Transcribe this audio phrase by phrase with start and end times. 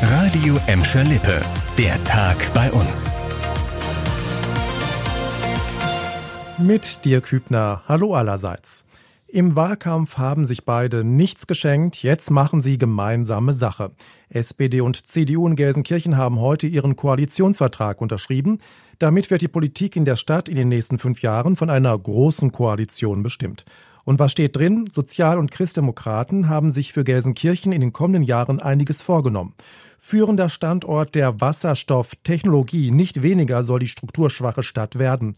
[0.00, 1.42] Radio Emscher Lippe.
[1.76, 3.10] Der Tag bei uns.
[6.56, 7.82] Mit Dirk Hübner.
[7.88, 8.86] Hallo allerseits.
[9.26, 13.90] Im Wahlkampf haben sich beide nichts geschenkt, jetzt machen sie gemeinsame Sache.
[14.30, 18.58] SPD und CDU in Gelsenkirchen haben heute ihren Koalitionsvertrag unterschrieben.
[19.00, 22.52] Damit wird die Politik in der Stadt in den nächsten fünf Jahren von einer großen
[22.52, 23.64] Koalition bestimmt.
[24.08, 24.88] Und was steht drin?
[24.90, 29.52] Sozial- und Christdemokraten haben sich für Gelsenkirchen in den kommenden Jahren einiges vorgenommen.
[29.98, 35.34] Führender Standort der Wasserstofftechnologie, nicht weniger soll die strukturschwache Stadt werden.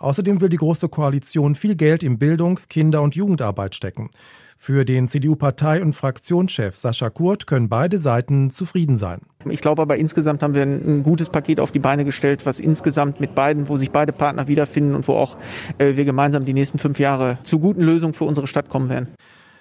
[0.00, 4.08] Außerdem will die Große Koalition viel Geld in Bildung, Kinder- und Jugendarbeit stecken.
[4.56, 9.20] Für den CDU-Partei- und Fraktionschef Sascha Kurt können beide Seiten zufrieden sein.
[9.48, 13.20] Ich glaube aber insgesamt haben wir ein, gutes Paket auf die Beine gestellt, was insgesamt
[13.20, 15.36] mit beiden, wo sich beide Partner wiederfinden und wo auch
[15.76, 19.08] äh, wir gemeinsam die nächsten fünf Jahre zu guten Lösungen für unsere Stadt kommen werden.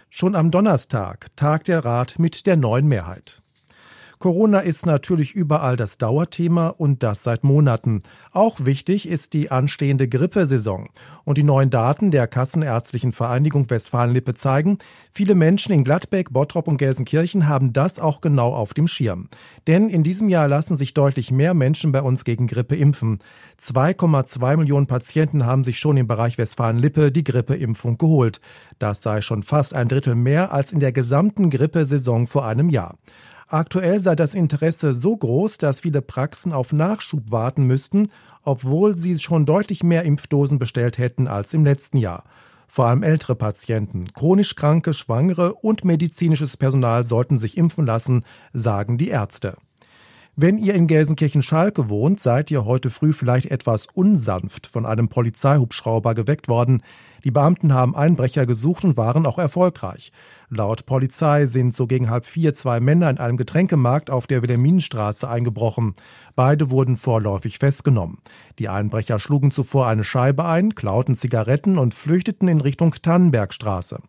[0.10, 3.42] Schon am Donnerstag tagt der Rat mit der neuen Mehrheit.
[4.22, 8.04] Corona ist natürlich überall das Dauerthema und das seit Monaten.
[8.34, 10.90] Auch wichtig ist die anstehende Grippesaison.
[11.24, 14.78] Und die neuen Daten der Kassenärztlichen Vereinigung Westfalen-Lippe zeigen,
[15.14, 19.30] viele Menschen in Gladbeck, Bottrop und Gelsenkirchen haben das auch genau auf dem Schirm.
[19.68, 23.20] Denn in diesem Jahr lassen sich deutlich mehr Menschen bei uns gegen Grippe impfen.
[23.58, 28.42] 2,2 Millionen Patienten haben sich schon im Bereich Westfalen-Lippe die Grippeimpfung geholt.
[28.80, 32.98] Das sei schon fast ein Drittel mehr als in der gesamten Grippesaison vor einem Jahr.
[33.52, 38.08] Aktuell sei das Interesse so groß, dass viele Praxen auf Nachschub warten müssten,
[38.44, 42.26] obwohl sie schon deutlich mehr Impfdosen bestellt hätten als im letzten Jahr.
[42.68, 49.00] Vor allem ältere Patienten, chronisch Kranke, Schwangere und medizinisches Personal sollten sich impfen lassen, sagen
[49.00, 49.58] die Ärzte.
[50.36, 56.14] Wenn ihr in Gelsenkirchen-Schalke wohnt, seid ihr heute früh vielleicht etwas unsanft von einem Polizeihubschrauber
[56.14, 56.84] geweckt worden.
[57.24, 60.12] Die Beamten haben Einbrecher gesucht und waren auch erfolgreich.
[60.52, 65.30] Laut Polizei sind so gegen halb vier zwei Männer in einem Getränkemarkt auf der Wilhelminenstraße
[65.30, 65.94] eingebrochen.
[66.36, 68.18] Beide wurden vorläufig festgenommen.
[68.58, 74.00] Die Einbrecher schlugen zuvor eine Scheibe ein, klauten Zigaretten und flüchteten in Richtung Tannenbergstraße.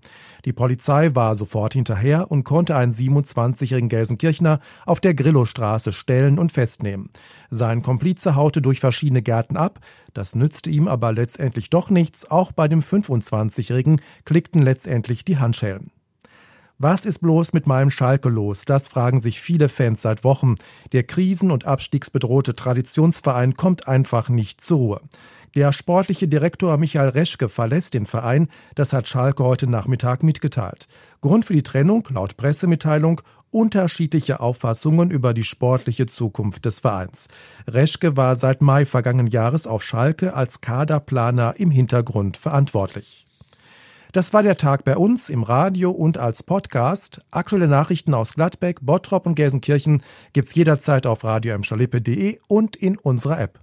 [0.47, 6.53] Die Polizei war sofort hinterher und konnte einen 27-jährigen Gelsenkirchner auf der Grillowstraße stellen und
[6.53, 7.11] festnehmen.
[7.51, 9.81] Sein Komplize haute durch verschiedene Gärten ab,
[10.15, 12.31] das nützte ihm aber letztendlich doch nichts.
[12.31, 15.91] Auch bei dem 25-jährigen klickten letztendlich die Handschellen.
[16.83, 18.65] Was ist bloß mit meinem Schalke los?
[18.65, 20.55] Das fragen sich viele Fans seit Wochen.
[20.93, 25.01] Der krisen- und abstiegsbedrohte Traditionsverein kommt einfach nicht zur Ruhe.
[25.57, 28.49] Der sportliche Direktor Michael Reschke verlässt den Verein.
[28.77, 30.87] Das hat Schalke heute Nachmittag mitgeteilt.
[31.21, 37.27] Grund für die Trennung, laut Pressemitteilung, unterschiedliche Auffassungen über die sportliche Zukunft des Vereins.
[37.67, 43.27] Reschke war seit Mai vergangenen Jahres auf Schalke als Kaderplaner im Hintergrund verantwortlich.
[44.13, 47.23] Das war der Tag bei uns im Radio und als Podcast.
[47.33, 50.03] Aktuelle Nachrichten aus Gladbeck, Bottrop und Gelsenkirchen
[50.33, 51.57] gibt's jederzeit auf radio
[52.47, 53.59] und in unserer App.